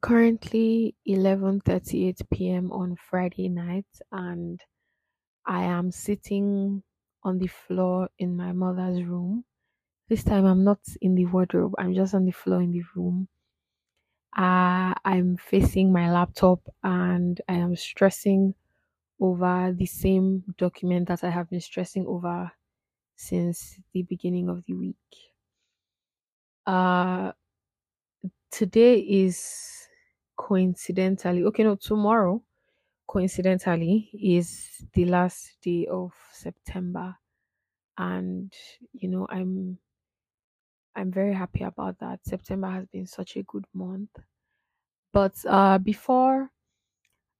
[0.00, 2.72] Currently 11:38 p.m.
[2.72, 4.60] on Friday night and
[5.46, 6.82] I am sitting
[7.22, 9.44] on the floor in my mother's room.
[10.08, 13.28] This time I'm not in the wardrobe, I'm just on the floor in the room.
[14.36, 18.54] Uh, I'm facing my laptop and I am stressing
[19.20, 22.50] over the same document that I have been stressing over
[23.16, 24.96] since the beginning of the week.
[26.66, 27.32] Uh,
[28.52, 29.88] today is
[30.36, 32.44] coincidentally, okay, no, tomorrow,
[33.08, 37.16] coincidentally, is the last day of September.
[37.98, 38.52] And,
[38.92, 39.78] you know, I'm
[40.94, 42.24] I'm very happy about that.
[42.24, 44.10] September has been such a good month.
[45.12, 46.50] But uh, before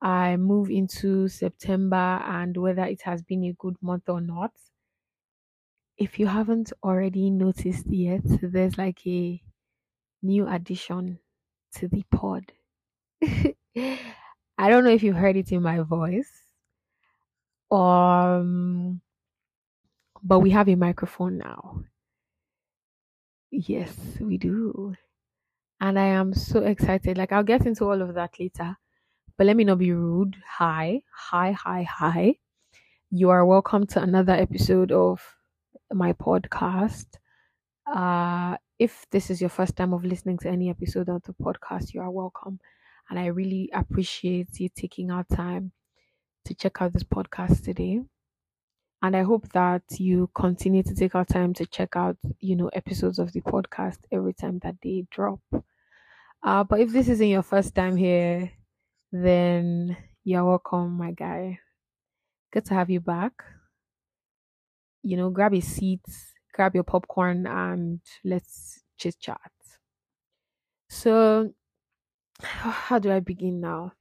[0.02, 4.54] I move into September and whether it has been a good month or not,
[5.96, 9.42] if you haven't already noticed yet, there's like a
[10.22, 11.18] new addition
[11.74, 12.52] to the pod.
[13.22, 16.30] I don't know if you heard it in my voice.
[17.70, 19.00] Um
[20.22, 21.82] but we have a microphone now.
[23.50, 24.94] Yes, we do.
[25.80, 27.18] And I am so excited.
[27.18, 28.76] Like I'll get into all of that later.
[29.36, 30.36] But let me not be rude.
[30.46, 32.36] Hi, hi, hi, hi.
[33.10, 35.20] You are welcome to another episode of
[35.92, 37.06] my podcast.
[37.86, 41.94] Uh if this is your first time of listening to any episode of the podcast,
[41.94, 42.58] you are welcome.
[43.08, 45.72] And I really appreciate you taking our time
[46.46, 48.00] to check out this podcast today.
[49.02, 52.68] And I hope that you continue to take our time to check out, you know,
[52.68, 55.40] episodes of the podcast every time that they drop.
[56.42, 58.50] Uh, but if this isn't your first time here,
[59.12, 61.58] then you're welcome, my guy.
[62.52, 63.32] Good to have you back.
[65.02, 66.04] You know, grab a seat,
[66.52, 69.50] grab your popcorn, and let's chit chat.
[70.88, 71.52] So,
[72.42, 73.94] how do I begin now?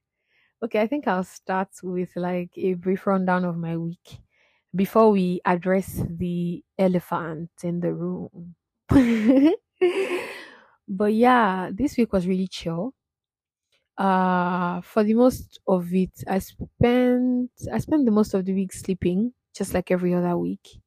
[0.64, 4.20] Okay, I think I'll start with like a brief rundown of my week
[4.76, 8.56] before we address the elephant in the room.
[10.88, 12.94] but yeah, this week was really chill.
[13.98, 18.74] Uh for the most of it, I spent I spent the most of the week
[18.74, 20.82] sleeping, just like every other week.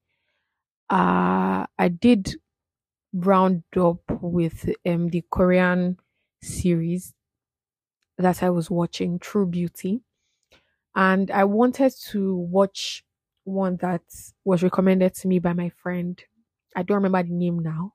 [0.99, 2.23] Uh I did
[3.13, 5.99] round up with um the Korean
[6.43, 7.15] series
[8.19, 10.03] that I was watching, True Beauty.
[10.95, 13.05] And I wanted to watch
[13.45, 14.03] one that
[14.45, 16.23] was recommended to me by my friend.
[16.77, 17.95] I don't remember the name now,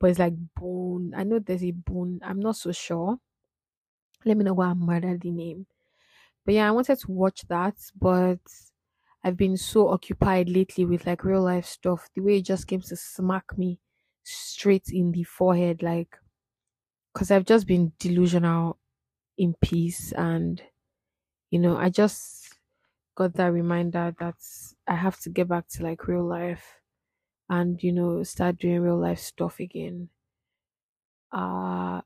[0.00, 1.14] but it's like Bone.
[1.16, 2.20] I know there's a Bone.
[2.22, 3.18] I'm not so sure.
[4.26, 5.66] Let me know what I murdered the name.
[6.44, 8.40] But yeah, I wanted to watch that, but
[9.26, 12.08] I've been so occupied lately with like real life stuff.
[12.14, 13.80] The way it just came to smack me
[14.24, 16.18] straight in the forehead, like,
[17.12, 18.78] because I've just been delusional
[19.38, 20.62] in peace and
[21.50, 22.54] you know i just
[23.16, 24.36] got that reminder that
[24.88, 26.80] i have to get back to like real life
[27.50, 30.10] and you know start doing real life stuff again.
[31.32, 32.00] Uh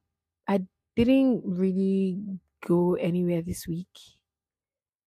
[0.49, 0.57] i
[0.97, 2.19] didn't really
[2.67, 3.97] go anywhere this week.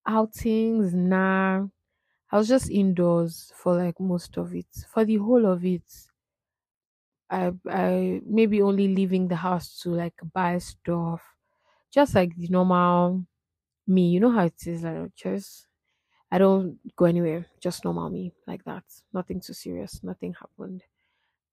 [0.05, 1.67] Outings nah
[2.33, 5.89] i was just indoors for like most of it for the whole of it
[7.29, 11.21] i i maybe only leaving the house to like buy stuff
[11.91, 13.25] just like the normal
[13.87, 14.09] me.
[14.09, 15.67] You know how it is, like just
[16.31, 18.83] I don't go anywhere, just normal me, like that.
[19.13, 20.83] Nothing too serious, nothing happened.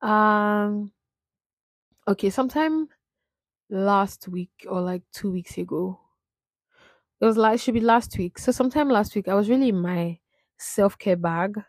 [0.03, 0.93] Um
[2.07, 2.89] okay, sometime
[3.71, 6.01] last week or like two weeks ago.
[7.21, 8.39] It was like should be last week.
[8.39, 10.20] So sometime last week I was really in my
[10.61, 11.63] self care bag.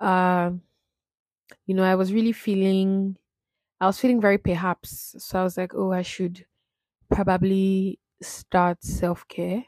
[0.00, 0.62] Um
[1.66, 3.16] you know, I was really feeling
[3.80, 5.16] I was feeling very perhaps.
[5.18, 6.46] So I was like, oh I should
[7.10, 9.64] probably start self care.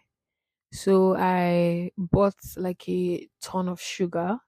[0.72, 4.38] So I bought like a ton of sugar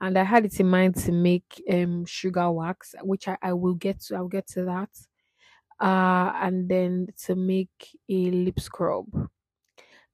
[0.00, 3.74] and I had it in mind to make um sugar wax, which I, I will
[3.74, 4.16] get to.
[4.16, 4.90] I'll get to that.
[5.80, 9.06] Uh and then to make a lip scrub.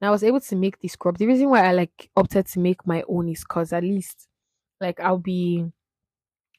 [0.00, 1.18] Now I was able to make the scrub.
[1.18, 4.28] The reason why I like opted to make my own is because at least
[4.80, 5.66] like I'll be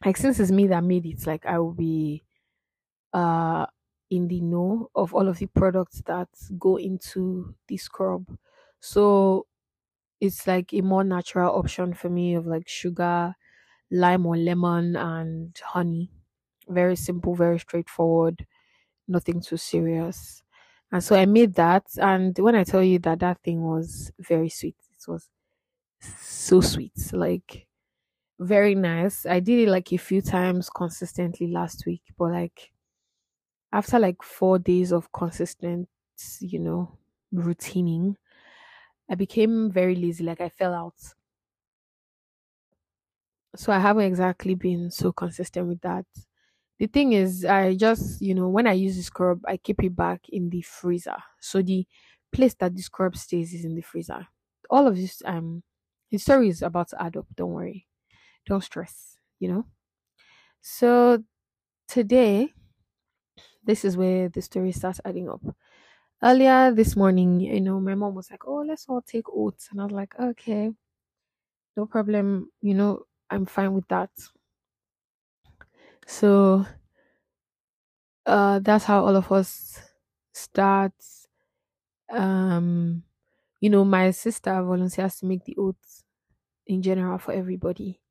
[0.06, 2.24] like since it's me that made it, like I will be
[3.14, 3.66] uh
[4.10, 6.30] in the know of all of the products that
[6.60, 8.38] go into the scrub.
[8.80, 9.48] So
[10.22, 13.36] it's like a more natural option for me of like sugar,
[13.92, 16.12] lime or lemon, and honey.
[16.70, 18.46] Very simple, very straightforward,
[19.08, 20.44] nothing too serious.
[20.92, 21.86] And so I made that.
[21.98, 25.30] And when I tell you that that thing was very sweet, it was
[26.02, 26.94] so sweet.
[27.14, 27.68] Like,
[28.40, 29.26] very nice.
[29.26, 32.72] I did it like a few times consistently last week, but like
[33.72, 35.88] after like four days of consistent,
[36.40, 36.98] you know,
[37.32, 38.18] routining,
[39.10, 40.24] I became very lazy.
[40.24, 40.96] Like I fell out.
[43.58, 46.06] So I haven't exactly been so consistent with that.
[46.80, 49.96] The thing is, I just, you know, when I use the scrub, I keep it
[49.96, 51.18] back in the freezer.
[51.40, 51.88] So the
[52.32, 54.28] place that the scrub stays is in the freezer.
[54.70, 55.64] All of this, um,
[56.12, 57.26] the story is about to add up.
[57.36, 57.88] Don't worry.
[58.48, 59.66] Don't stress, you know?
[60.62, 61.24] So
[61.88, 62.54] today,
[63.64, 65.42] this is where the story starts adding up.
[66.24, 69.70] Earlier this morning, you know, my mom was like, Oh, let's all take oats.
[69.72, 70.72] And I was like, Okay,
[71.76, 72.52] no problem.
[72.62, 74.10] You know, I'm fine with that.
[76.08, 76.66] So
[78.26, 79.80] uh that's how all of us
[80.34, 80.94] start.
[82.10, 83.04] Um,
[83.62, 86.04] you know, my sister volunteers to make the oats
[86.68, 88.02] in general for everybody.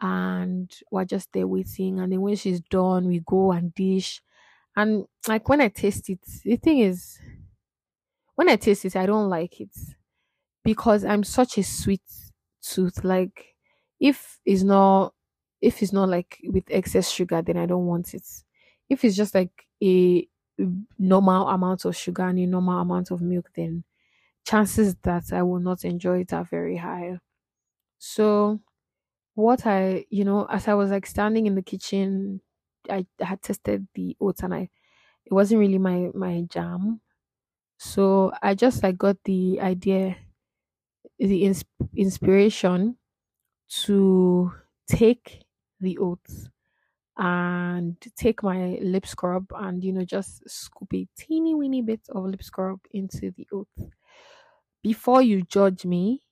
[0.00, 2.00] And we're just there waiting.
[2.00, 4.22] And then when she's done, we go and dish.
[4.76, 7.20] And like when I taste it, the thing is,
[8.34, 9.70] when I taste it, I don't like it
[10.64, 12.02] because I'm such a sweet
[12.62, 13.04] tooth.
[13.04, 13.56] Like
[14.00, 15.14] if it's not
[15.60, 18.26] if it's not like with excess sugar, then I don't want it.
[18.88, 20.28] If it's just like a
[20.98, 23.84] normal amount of sugar and a normal amount of milk, then
[24.46, 27.18] chances that I will not enjoy it are very high.
[27.98, 28.60] So
[29.34, 32.40] what I you know, as I was like standing in the kitchen,
[32.90, 34.70] I had tested the oats and I
[35.26, 37.00] it wasn't really my my jam.
[37.78, 40.16] So I just like got the idea,
[41.18, 41.64] the ins-
[41.96, 42.96] inspiration
[43.84, 44.52] to
[44.88, 45.44] take
[45.80, 46.48] the oats
[47.18, 52.24] and take my lip scrub and you know just scoop a teeny weeny bit of
[52.24, 53.82] lip scrub into the oats.
[54.82, 56.24] Before you judge me,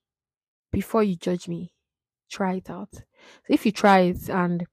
[0.73, 1.75] before you judge me,
[2.31, 2.93] try it out.
[2.95, 3.03] So
[3.49, 4.67] if you try it and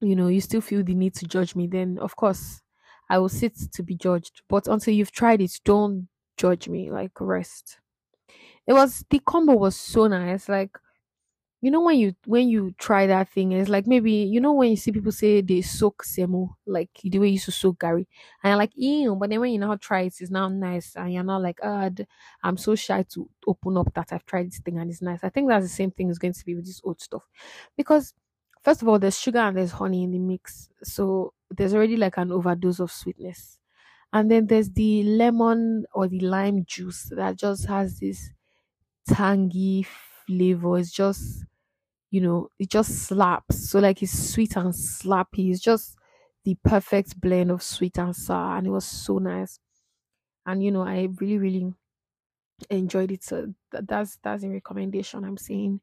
[0.00, 2.62] you know you still feel the need to judge me, then of course
[3.10, 4.42] I will sit to be judged.
[4.48, 6.90] But until you've tried it, don't judge me.
[6.90, 7.78] Like rest.
[8.66, 10.48] It was the combo was so nice.
[10.48, 10.78] Like
[11.60, 14.70] you know when you when you try that thing, it's like maybe you know when
[14.70, 18.06] you see people say they soak semo, like the way you used to soak garri,
[18.42, 21.12] and you're like, ew, but then when you now try it, it's now nice, and
[21.12, 22.06] you're not like, ah, d-
[22.42, 25.20] I'm so shy to open up that I've tried this thing and it's nice.
[25.24, 27.24] I think that's the same thing is going to be with this oat stuff,
[27.76, 28.14] because
[28.62, 32.16] first of all, there's sugar and there's honey in the mix, so there's already like
[32.18, 33.58] an overdose of sweetness,
[34.12, 38.30] and then there's the lemon or the lime juice that just has this
[39.08, 39.86] tangy
[40.28, 40.78] flavor.
[40.78, 41.44] It's just
[42.10, 43.70] you know, it just slaps.
[43.70, 45.50] So like it's sweet and slappy.
[45.52, 45.96] It's just
[46.44, 49.60] the perfect blend of sweet and sour, and it was so nice.
[50.46, 51.74] And you know, I really, really
[52.70, 53.24] enjoyed it.
[53.24, 55.24] So that's that's a recommendation.
[55.24, 55.80] I'm saying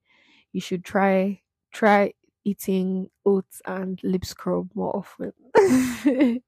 [0.53, 1.41] you should try
[1.73, 2.13] try
[2.45, 5.33] eating oats and lip scrub more often.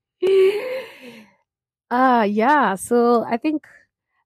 [1.91, 2.75] Ah, yeah.
[2.75, 3.65] So I think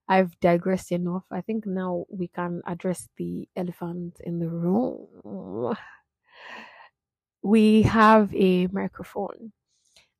[0.08, 1.24] I've digressed enough.
[1.30, 5.76] I think now we can address the elephant in the room.
[7.42, 9.52] We have a microphone,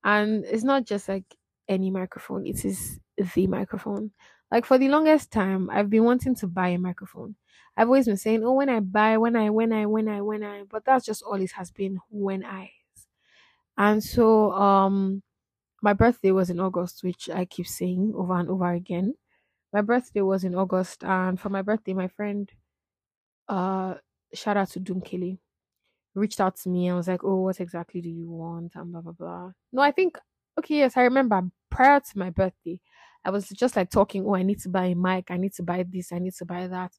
[0.04, 1.24] and it's not just like
[1.68, 3.00] any microphone, it is
[3.34, 4.12] the microphone.
[4.52, 7.36] Like for the longest time, I've been wanting to buy a microphone.
[7.76, 10.44] I've always been saying, Oh, when I buy, when I, when I, when I, when
[10.44, 12.72] I, but that's just all it has been when I.
[13.76, 15.22] And so, um,
[15.82, 19.14] my birthday was in August, which I keep saying over and over again.
[19.72, 22.50] My birthday was in August, and for my birthday, my friend,
[23.48, 23.94] uh,
[24.34, 25.38] shout out to Dunkele,
[26.14, 29.02] reached out to me and was like, "Oh, what exactly do you want?" and blah
[29.02, 29.52] blah blah.
[29.72, 30.18] No, I think
[30.58, 31.42] okay, yes, I remember.
[31.70, 32.80] Prior to my birthday,
[33.24, 34.26] I was just like talking.
[34.26, 35.30] Oh, I need to buy a mic.
[35.30, 36.12] I need to buy this.
[36.12, 36.92] I need to buy that.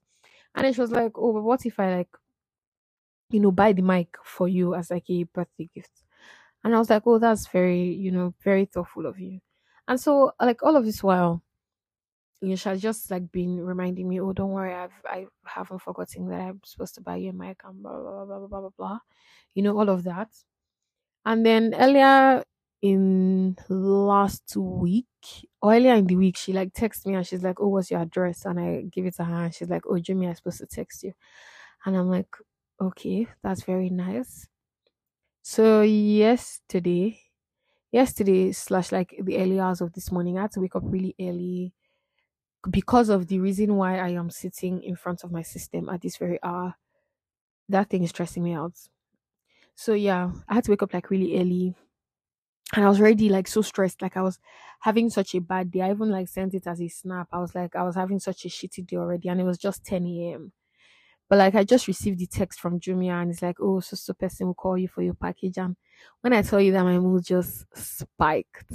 [0.55, 2.09] And then she was like, "Oh, but what if I like,
[3.29, 6.03] you know, buy the mic for you as like a birthday gift?"
[6.63, 9.39] And I was like, "Oh, that's very, you know, very thoughtful of you."
[9.87, 11.43] And so, like all of this while
[12.43, 15.81] you know, she has just like been reminding me, oh, don't worry, I've I haven't
[15.81, 18.62] forgotten that I'm supposed to buy you a mic and blah blah blah blah blah
[18.62, 19.00] blah blah.
[19.55, 20.29] You know, all of that.
[21.25, 22.43] And then earlier
[22.81, 25.07] in last week,
[25.62, 28.01] or earlier in the week, she like texted me and she's like, Oh, what's your
[28.01, 28.45] address?
[28.45, 31.03] And I give it to her and she's like, Oh, Jimmy, I'm supposed to text
[31.03, 31.13] you.
[31.85, 32.35] And I'm like,
[32.81, 34.47] Okay, that's very nice.
[35.43, 37.19] So yesterday,
[37.91, 41.15] yesterday slash like the early hours of this morning, I had to wake up really
[41.19, 41.73] early
[42.70, 46.17] because of the reason why I am sitting in front of my system at this
[46.17, 46.75] very hour,
[47.70, 48.74] that thing is stressing me out.
[49.75, 51.75] So yeah, I had to wake up like really early
[52.75, 54.01] and I was already like so stressed.
[54.01, 54.39] Like I was
[54.82, 55.82] having such a bad day.
[55.82, 57.27] I even like sent it as a snap.
[57.32, 59.86] I was like, I was having such a shitty day already and it was just
[59.86, 60.51] 10 a.m.
[61.29, 64.13] But like I just received the text from Jumia and it's like, oh, so so
[64.13, 65.58] person will call you for your package.
[65.58, 65.75] And
[66.22, 68.72] when I tell you that my mood just spiked,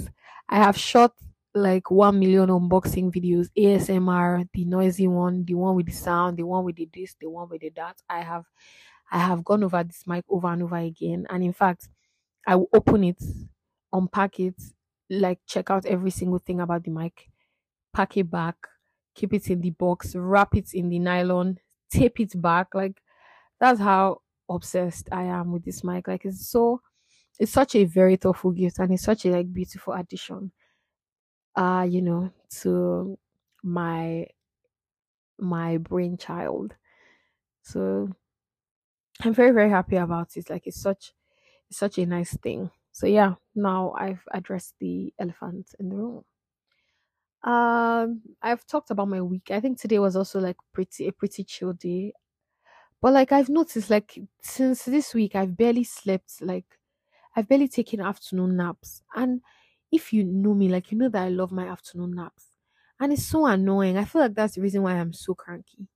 [0.49, 1.13] I have shot
[1.55, 6.43] like 1 million unboxing videos, ASMR, the noisy one, the one with the sound, the
[6.43, 7.97] one with the this, the one with the that.
[8.09, 8.45] I have
[9.11, 11.25] I have gone over this mic over and over again.
[11.29, 11.89] And in fact,
[12.47, 13.21] I will open it,
[13.93, 14.61] unpack it,
[15.09, 17.29] like check out every single thing about the mic,
[17.93, 18.55] pack it back,
[19.15, 21.59] keep it in the box, wrap it in the nylon,
[21.91, 22.75] tape it back.
[22.75, 23.01] Like
[23.59, 26.07] that's how obsessed I am with this mic.
[26.07, 26.81] Like it's so
[27.39, 30.51] it's such a very thoughtful gift and it's such a like beautiful addition
[31.55, 33.17] uh you know to
[33.63, 34.27] my
[35.39, 36.75] my brainchild.
[37.63, 38.09] So
[39.21, 40.49] i'm very very happy about it.
[40.49, 41.13] Like it's such
[41.69, 42.71] it's such a nice thing.
[42.91, 46.25] So yeah now i've addressed the elephant in the room.
[47.43, 49.49] Um i've talked about my week.
[49.51, 52.13] I think today was also like pretty a pretty chill day.
[53.01, 56.65] But like i've noticed like since this week i've barely slept like
[57.35, 59.03] I've barely taken afternoon naps.
[59.15, 59.41] And
[59.91, 62.51] if you know me, like you know that I love my afternoon naps.
[62.99, 63.97] And it's so annoying.
[63.97, 65.87] I feel like that's the reason why I'm so cranky.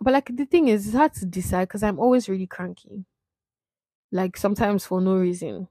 [0.00, 3.06] But like the thing is, it's hard to decide because I'm always really cranky.
[4.12, 5.68] Like sometimes for no reason.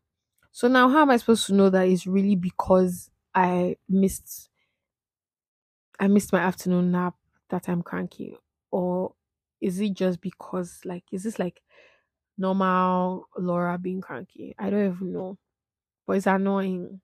[0.51, 4.49] So now how am I supposed to know that it's really because I missed
[5.99, 7.15] I missed my afternoon nap
[7.49, 8.37] that I'm cranky?
[8.71, 9.13] Or
[9.61, 11.61] is it just because like is this like
[12.37, 14.55] normal Laura being cranky.
[14.59, 15.37] I don't even know.
[16.09, 17.01] But it's annoying.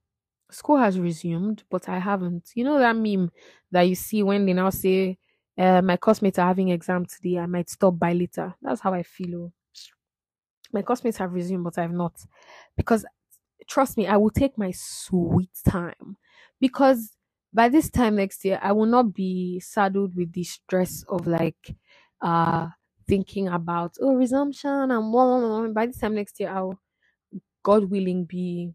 [0.49, 2.49] School has resumed, but I haven't.
[2.55, 3.31] You know that meme
[3.71, 5.19] that you see when they now say,
[5.59, 8.55] uh, my classmates are having exam today, I might stop by later.
[8.63, 9.35] That's how I feel.
[9.35, 9.53] Oh.
[10.73, 12.13] My classmates have resumed, but I've not.
[12.75, 13.05] Because
[13.67, 16.17] trust me, I will take my sweet time.
[16.59, 17.11] Because
[17.53, 21.75] by this time next year, I will not be saddled with the stress of like
[22.21, 22.69] uh
[23.07, 25.67] thinking about oh resumption and blah, blah, blah.
[25.73, 26.79] by this time next year I'll
[27.63, 28.73] God willing be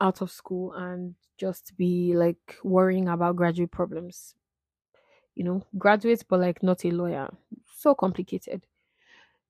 [0.00, 4.36] out of school and just be like worrying about graduate problems.
[5.34, 7.28] You know, graduate but like not a lawyer.
[7.76, 8.66] So complicated.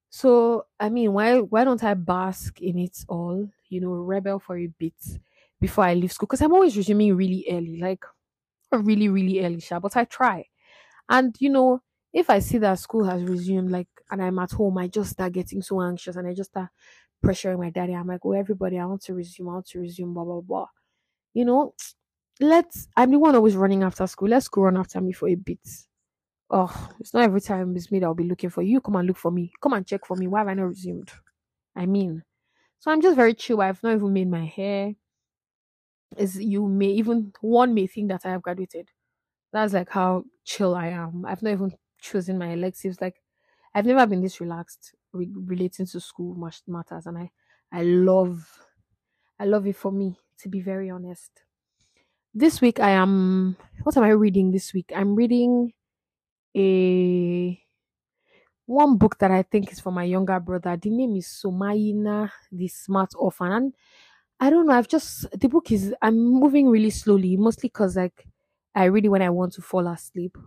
[0.09, 4.57] So I mean why why don't I bask in it all, you know, rebel for
[4.57, 4.95] a bit
[5.59, 6.27] before I leave school?
[6.27, 8.03] Because I'm always resuming really early, like
[8.71, 10.47] really, really early, sha, but I try.
[11.09, 11.81] And you know,
[12.13, 15.33] if I see that school has resumed, like, and I'm at home, I just start
[15.33, 16.69] getting so anxious and I just start
[17.23, 17.93] pressuring my daddy.
[17.93, 20.67] I'm like, oh, everybody, I want to resume, I want to resume, blah, blah, blah.
[21.33, 21.73] You know,
[22.39, 24.29] let's, I'm the one always running after school.
[24.29, 25.59] Let's go run after me for a bit.
[26.49, 28.79] Oh, it's not every time it's me that I'll be looking for you.
[28.79, 29.51] Come and look for me.
[29.61, 30.27] Come and check for me.
[30.27, 31.11] Why have I not resumed?
[31.75, 32.23] I mean,
[32.79, 33.61] so I'm just very chill.
[33.61, 34.93] I've not even made my hair.
[36.17, 38.89] Is you may even one may think that I have graduated.
[39.51, 41.25] That's like how chill I am.
[41.25, 43.01] I've not even chosen my electives.
[43.01, 43.21] Like
[43.73, 46.35] I've never been this relaxed re- relating to school
[46.67, 47.31] matters, and I
[47.71, 48.47] I love
[49.39, 51.31] I love it for me to be very honest.
[52.33, 54.91] This week I am what am I reading this week?
[54.95, 55.73] I'm reading
[56.57, 57.61] a
[58.65, 60.77] one book that I think is for my younger brother.
[60.77, 63.51] The name is Somayina, the Smart Orphan.
[63.51, 63.73] And
[64.39, 68.27] I don't know, I've just the book is I'm moving really slowly, mostly because like
[68.75, 70.37] I read it when I want to fall asleep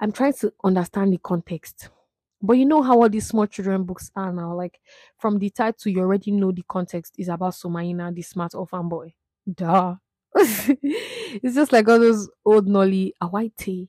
[0.00, 1.90] I'm trying to understand the context.
[2.40, 4.54] But you know how all these small children books are now.
[4.54, 4.80] Like
[5.18, 9.14] from the title, you already know the context is about Somaina, the smart orphan boy.
[9.52, 9.96] Duh.
[10.36, 13.88] it's just like all those old Nolly, Awaite,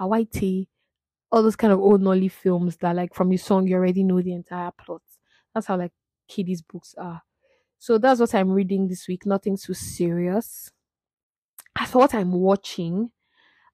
[0.00, 0.68] Awaite,
[1.32, 4.22] all those kind of old Nolly films that like from the song you already know
[4.22, 5.02] the entire plot.
[5.54, 5.92] That's how like
[6.28, 7.22] kiddies books are.
[7.78, 9.26] So that's what I'm reading this week.
[9.26, 10.70] Nothing too serious.
[11.78, 13.10] As for what I'm watching,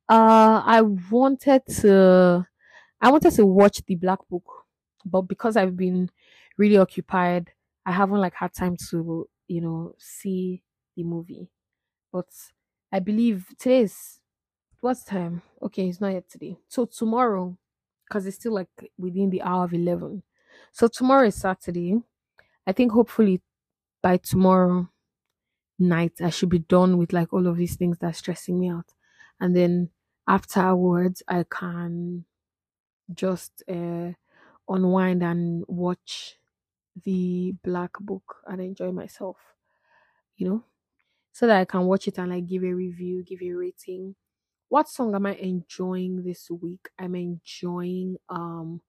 [0.09, 2.47] uh, I wanted to,
[3.05, 4.67] I wanted to watch the Black Book,
[5.07, 6.11] but because I've been
[6.59, 7.53] really occupied,
[7.87, 10.65] I haven't like had time to, you know, see
[10.97, 11.51] the movie.
[12.13, 12.27] But
[12.93, 14.21] I believe today's
[14.81, 15.43] what's time?
[15.63, 16.59] Okay, it's not yet today.
[16.69, 17.59] So tomorrow,
[18.09, 18.69] because it's still like
[18.99, 20.23] within the hour of eleven.
[20.73, 22.03] So tomorrow is Saturday.
[22.67, 23.43] I think hopefully
[24.03, 24.91] by tomorrow
[25.79, 28.93] night I should be done with like all of these things that's stressing me out.
[29.41, 29.91] And then
[30.29, 32.25] afterwards I can
[33.13, 34.13] just uh,
[34.69, 36.39] unwind and watch
[37.05, 39.39] the black book and enjoy myself,
[40.37, 40.65] you know,
[41.33, 44.17] so that I can watch it and like give a review, give a rating.
[44.69, 46.89] What song am I enjoying this week?
[46.99, 48.81] I'm enjoying um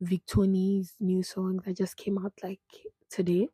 [0.00, 2.60] Victony's new song that just came out like
[3.10, 3.48] today.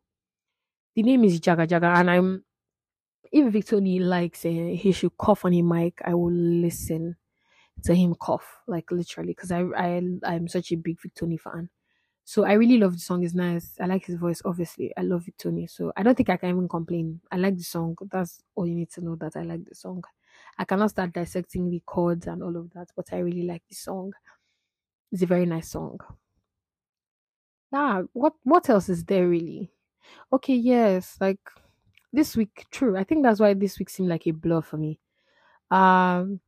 [0.95, 2.45] The name is Jaga Jaga, and I'm
[3.31, 7.17] if Victony likes uh, he should cough on a mic, I will listen
[7.83, 11.69] to him cough, like literally, because I I I'm such a big Victony fan.
[12.25, 13.23] So I really love the song.
[13.23, 13.73] It's nice.
[13.79, 14.41] I like his voice.
[14.45, 15.69] Obviously, I love Victony.
[15.69, 17.21] So I don't think I can even complain.
[17.31, 17.97] I like the song.
[18.11, 19.15] That's all you need to know.
[19.15, 20.03] That I like the song.
[20.57, 23.75] I cannot start dissecting the chords and all of that, but I really like the
[23.75, 24.13] song.
[25.11, 25.99] It's a very nice song.
[27.71, 28.03] Yeah.
[28.13, 29.71] What What else is there really?
[30.33, 30.55] Okay.
[30.55, 31.17] Yes.
[31.21, 31.39] Like
[32.13, 32.67] this week.
[32.71, 32.97] True.
[32.97, 34.99] I think that's why this week seemed like a blur for me.
[35.71, 36.41] Um,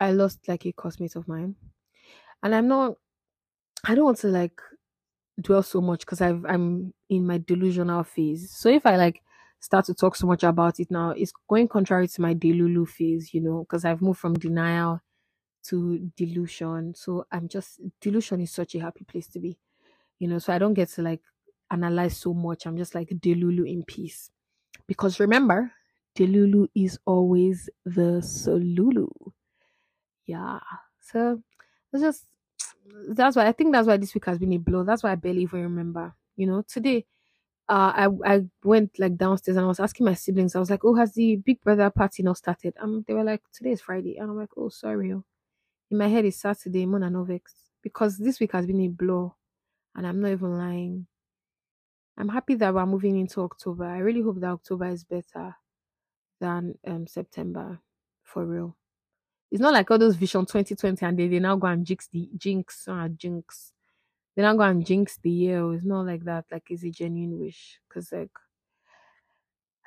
[0.00, 1.56] I lost like a classmate of mine,
[2.42, 2.96] and I'm not.
[3.84, 4.60] I don't want to like
[5.40, 8.50] dwell so much because I've I'm in my delusional phase.
[8.52, 9.22] So if I like
[9.60, 13.34] start to talk so much about it now, it's going contrary to my delulu phase,
[13.34, 15.02] you know, because I've moved from denial
[15.64, 16.94] to delusion.
[16.94, 19.58] So I'm just delusion is such a happy place to be,
[20.18, 20.38] you know.
[20.38, 21.22] So I don't get to like
[21.70, 22.66] analyze so much.
[22.66, 24.30] I'm just like delulu in peace,
[24.86, 25.72] because remember,
[26.16, 29.08] delulu is always the solulu.
[30.30, 30.60] Yeah.
[31.00, 31.42] So
[31.92, 32.24] it's just
[33.10, 34.84] that's why I think that's why this week has been a blow.
[34.84, 36.14] That's why I barely even remember.
[36.36, 37.06] You know, today
[37.68, 40.84] uh I I went like downstairs and I was asking my siblings, I was like,
[40.84, 42.74] Oh, has the big brother party not started?
[42.80, 44.16] Um they were like, Today is Friday.
[44.18, 45.12] And I'm like, Oh sorry.
[45.12, 45.24] Oh.
[45.90, 47.42] In my head it's Saturday, Mona Novex.
[47.82, 49.36] Because this week has been a blow.
[49.96, 51.06] And I'm not even lying.
[52.16, 53.84] I'm happy that we're moving into October.
[53.84, 55.56] I really hope that October is better
[56.40, 57.80] than um September
[58.24, 58.76] for real.
[59.50, 62.28] It's not like all those Vision 2020 and they, they now go and jinx the
[62.36, 63.72] jinx uh, jinx.
[64.36, 65.74] They now go and jinx the year.
[65.74, 66.44] It's not like that.
[66.50, 67.80] Like it's a genuine wish.
[67.92, 68.30] Cause like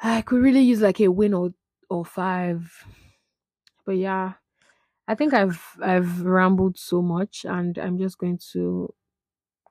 [0.01, 1.53] I could really use like a win or
[1.89, 2.86] or five.
[3.86, 4.34] But yeah.
[5.08, 8.93] I think I've I've rambled so much and I'm just going to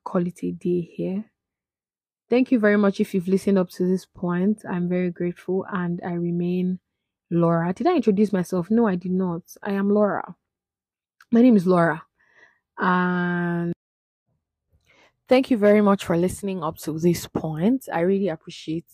[0.05, 1.25] call it a day here.
[2.29, 4.63] Thank you very much if you've listened up to this point.
[4.69, 6.81] I'm very grateful and I remain
[7.33, 7.73] Laura.
[7.73, 8.71] Did I introduce myself?
[8.71, 9.43] No, I did not.
[9.63, 10.37] I am Laura.
[11.33, 12.03] My name is Laura.
[12.79, 13.73] And
[15.29, 17.89] thank you very much for listening up to this point.
[17.93, 18.85] I really appreciate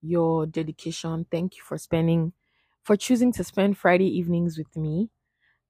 [0.00, 1.26] your dedication.
[1.30, 2.32] Thank you for spending,
[2.82, 5.10] for choosing to spend Friday evenings with me.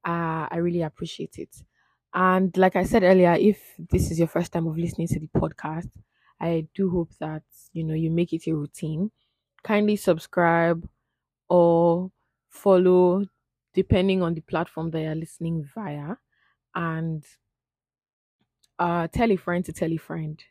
[0.06, 1.54] Uh, I really appreciate it.
[2.14, 5.28] And like I said earlier, if this is your first time of listening to the
[5.28, 5.90] podcast,
[6.40, 7.42] I do hope that
[7.72, 9.10] you know you make it a routine.
[9.64, 10.86] Kindly subscribe
[11.52, 12.10] or
[12.48, 13.26] follow
[13.74, 16.16] depending on the platform that you're listening via
[16.74, 17.24] and
[18.78, 20.42] uh tell a friend to tell a friend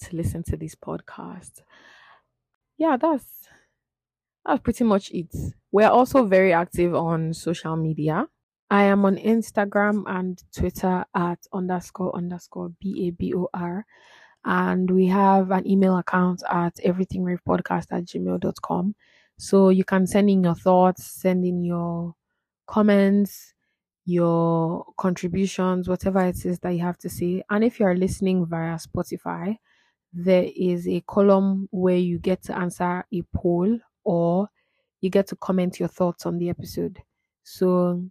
[0.00, 1.62] to listen to this podcast.
[2.78, 3.48] Yeah that's
[4.46, 5.34] that's pretty much it.
[5.72, 8.28] We're also very active on social media.
[8.70, 13.84] I am on instagram and twitter at underscore underscore b-a-b-o-r
[14.44, 18.94] and we have an email account at everythingravepodcast at gmail.com
[19.38, 22.14] so you can send in your thoughts, send in your
[22.66, 23.54] comments,
[24.06, 27.42] your contributions, whatever it is that you have to say.
[27.50, 29.56] And if you are listening via Spotify,
[30.12, 34.48] there is a column where you get to answer a poll or
[35.00, 37.02] you get to comment your thoughts on the episode.
[37.42, 38.04] So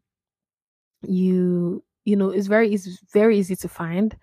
[1.04, 4.16] you you know it's very it's very easy to find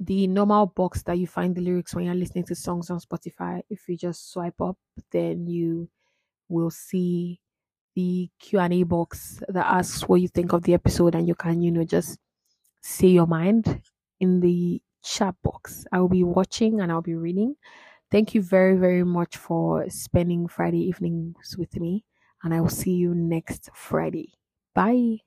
[0.00, 3.62] the normal box that you find the lyrics when you're listening to songs on Spotify.
[3.70, 4.78] If you just swipe up,
[5.10, 5.88] then you
[6.48, 7.40] will see
[7.94, 11.70] the Q&A box that asks what you think of the episode and you can, you
[11.70, 12.18] know, just
[12.82, 13.82] say your mind
[14.20, 15.84] in the chat box.
[15.92, 17.56] I will be watching and I'll be reading.
[18.10, 22.04] Thank you very, very much for spending Friday evenings with me.
[22.42, 24.32] And I will see you next Friday.
[24.74, 25.18] Bye.